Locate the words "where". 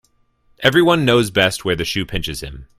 1.63-1.75